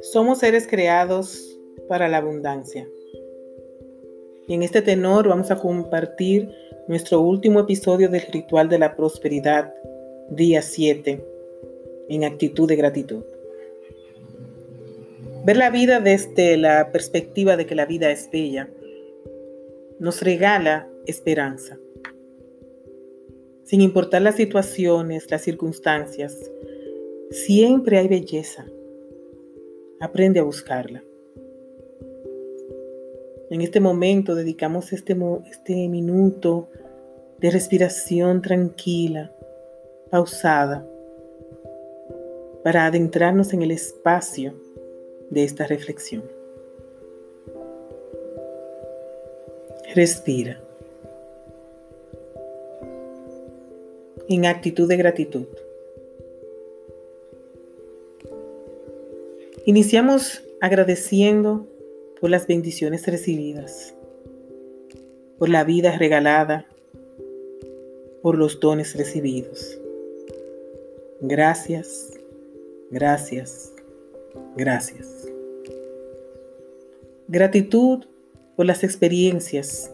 Somos 0.00 0.38
seres 0.38 0.66
creados 0.66 1.58
para 1.88 2.08
la 2.08 2.18
abundancia. 2.18 2.88
Y 4.46 4.54
en 4.54 4.62
este 4.62 4.82
tenor 4.82 5.28
vamos 5.28 5.50
a 5.50 5.56
compartir 5.56 6.50
nuestro 6.88 7.20
último 7.20 7.60
episodio 7.60 8.08
del 8.08 8.22
ritual 8.30 8.68
de 8.68 8.78
la 8.78 8.94
prosperidad, 8.96 9.74
día 10.30 10.62
7, 10.62 11.24
en 12.08 12.24
actitud 12.24 12.68
de 12.68 12.76
gratitud. 12.76 13.24
Ver 15.44 15.56
la 15.56 15.70
vida 15.70 16.00
desde 16.00 16.56
la 16.56 16.90
perspectiva 16.92 17.56
de 17.56 17.66
que 17.66 17.74
la 17.74 17.86
vida 17.86 18.10
es 18.10 18.30
bella 18.30 18.68
nos 19.98 20.22
regala 20.22 20.88
esperanza. 21.06 21.78
Sin 23.64 23.80
importar 23.80 24.20
las 24.20 24.36
situaciones, 24.36 25.30
las 25.30 25.42
circunstancias, 25.42 26.50
siempre 27.30 27.98
hay 27.98 28.08
belleza. 28.08 28.66
Aprende 30.00 30.40
a 30.40 30.42
buscarla. 30.42 31.02
En 33.50 33.60
este 33.62 33.80
momento 33.80 34.34
dedicamos 34.34 34.92
este, 34.92 35.16
este 35.50 35.88
minuto 35.88 36.68
de 37.38 37.50
respiración 37.50 38.42
tranquila, 38.42 39.32
pausada, 40.10 40.86
para 42.62 42.86
adentrarnos 42.86 43.52
en 43.52 43.62
el 43.62 43.70
espacio 43.70 44.54
de 45.30 45.44
esta 45.44 45.66
reflexión. 45.66 46.24
Respira. 49.94 50.60
En 54.28 54.46
actitud 54.46 54.88
de 54.88 54.96
gratitud. 54.96 55.46
Iniciamos 59.66 60.42
agradeciendo 60.60 61.66
por 62.20 62.30
las 62.30 62.46
bendiciones 62.46 63.06
recibidas, 63.06 63.94
por 65.38 65.48
la 65.48 65.64
vida 65.64 65.96
regalada, 65.98 66.66
por 68.22 68.38
los 68.38 68.60
dones 68.60 68.94
recibidos. 68.96 69.78
Gracias, 71.20 72.12
gracias, 72.90 73.72
gracias. 74.56 75.28
Gratitud 77.28 78.04
por 78.56 78.66
las 78.66 78.84
experiencias 78.84 79.90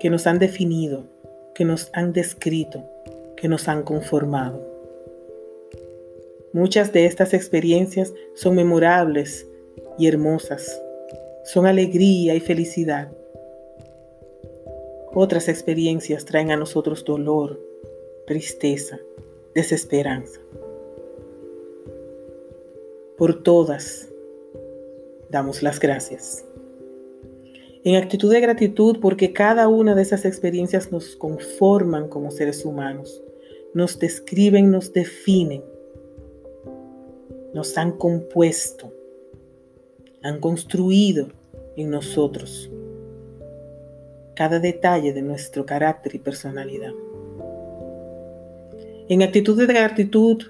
que 0.00 0.10
nos 0.10 0.26
han 0.26 0.38
definido, 0.38 1.04
que 1.54 1.64
nos 1.64 1.90
han 1.92 2.12
descrito, 2.12 2.84
que 3.36 3.48
nos 3.48 3.68
han 3.68 3.82
conformado. 3.82 4.76
Muchas 6.52 6.92
de 6.92 7.06
estas 7.06 7.34
experiencias 7.34 8.14
son 8.34 8.56
memorables 8.56 9.46
y 9.98 10.06
hermosas, 10.06 10.80
son 11.44 11.66
alegría 11.66 12.34
y 12.34 12.40
felicidad. 12.40 13.12
Otras 15.12 15.48
experiencias 15.48 16.24
traen 16.24 16.50
a 16.50 16.56
nosotros 16.56 17.04
dolor, 17.04 17.60
tristeza, 18.26 18.98
desesperanza. 19.54 20.40
Por 23.16 23.42
todas 23.42 24.08
damos 25.30 25.62
las 25.62 25.80
gracias. 25.80 26.44
En 27.84 27.94
actitud 27.96 28.32
de 28.32 28.40
gratitud 28.40 28.98
porque 29.00 29.32
cada 29.32 29.68
una 29.68 29.94
de 29.94 30.02
esas 30.02 30.24
experiencias 30.24 30.90
nos 30.90 31.16
conforman 31.16 32.08
como 32.08 32.30
seres 32.30 32.64
humanos, 32.64 33.22
nos 33.76 33.98
describen, 33.98 34.70
nos 34.70 34.90
definen, 34.94 35.62
nos 37.52 37.76
han 37.76 37.92
compuesto, 37.92 38.90
han 40.22 40.40
construido 40.40 41.28
en 41.76 41.90
nosotros 41.90 42.70
cada 44.34 44.60
detalle 44.60 45.12
de 45.12 45.20
nuestro 45.20 45.66
carácter 45.66 46.14
y 46.14 46.18
personalidad. 46.18 46.92
En 49.10 49.20
actitud 49.22 49.58
de 49.58 49.66
gratitud 49.66 50.44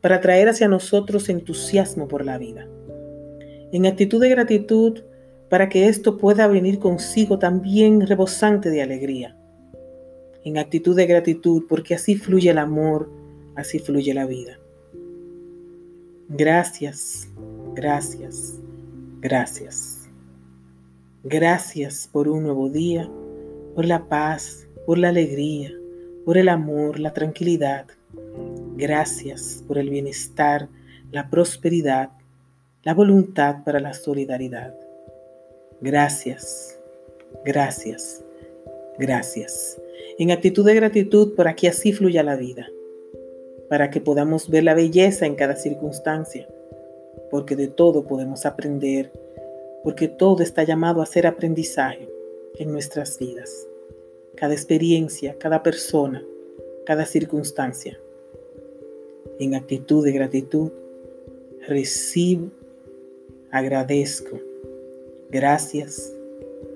para 0.00 0.20
traer 0.20 0.48
hacia 0.48 0.66
nosotros 0.66 1.28
entusiasmo 1.28 2.08
por 2.08 2.24
la 2.24 2.36
vida. 2.36 2.66
En 3.70 3.86
actitud 3.86 4.20
de 4.20 4.28
gratitud 4.28 5.02
para 5.48 5.68
que 5.68 5.86
esto 5.86 6.18
pueda 6.18 6.48
venir 6.48 6.80
consigo 6.80 7.38
también 7.38 8.00
rebosante 8.00 8.70
de 8.70 8.82
alegría. 8.82 9.39
En 10.44 10.58
actitud 10.58 10.96
de 10.96 11.06
gratitud 11.06 11.64
porque 11.68 11.94
así 11.94 12.16
fluye 12.16 12.50
el 12.50 12.58
amor, 12.58 13.10
así 13.56 13.78
fluye 13.78 14.14
la 14.14 14.26
vida. 14.26 14.58
Gracias, 16.28 17.28
gracias, 17.74 18.58
gracias. 19.20 20.08
Gracias 21.24 22.08
por 22.10 22.28
un 22.28 22.44
nuevo 22.44 22.70
día, 22.70 23.10
por 23.74 23.84
la 23.84 24.08
paz, 24.08 24.66
por 24.86 24.96
la 24.96 25.10
alegría, 25.10 25.72
por 26.24 26.38
el 26.38 26.48
amor, 26.48 26.98
la 26.98 27.12
tranquilidad. 27.12 27.86
Gracias 28.76 29.62
por 29.66 29.76
el 29.76 29.90
bienestar, 29.90 30.68
la 31.12 31.28
prosperidad, 31.28 32.10
la 32.82 32.94
voluntad 32.94 33.64
para 33.64 33.80
la 33.80 33.92
solidaridad. 33.92 34.74
Gracias, 35.80 36.78
gracias, 37.44 38.24
gracias. 39.00 39.80
En 40.18 40.30
actitud 40.30 40.64
de 40.64 40.74
gratitud 40.74 41.34
para 41.34 41.56
que 41.56 41.68
así 41.68 41.92
fluya 41.92 42.22
la 42.22 42.36
vida, 42.36 42.68
para 43.68 43.90
que 43.90 44.00
podamos 44.00 44.48
ver 44.48 44.64
la 44.64 44.74
belleza 44.74 45.26
en 45.26 45.34
cada 45.34 45.56
circunstancia, 45.56 46.46
porque 47.30 47.56
de 47.56 47.68
todo 47.68 48.06
podemos 48.06 48.46
aprender 48.46 49.10
porque 49.82 50.08
todo 50.08 50.42
está 50.42 50.62
llamado 50.62 51.02
a 51.02 51.06
ser 51.06 51.26
aprendizaje 51.26 52.08
en 52.58 52.72
nuestras 52.72 53.18
vidas. 53.18 53.66
Cada 54.36 54.54
experiencia, 54.54 55.36
cada 55.38 55.62
persona, 55.62 56.24
cada 56.84 57.04
circunstancia. 57.04 57.98
En 59.38 59.54
actitud 59.54 60.04
de 60.04 60.12
gratitud, 60.12 60.70
recibo, 61.66 62.50
agradezco. 63.50 64.38
Gracias, 65.30 66.12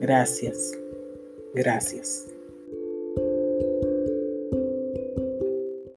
gracias, 0.00 0.72
gracias. 1.56 2.35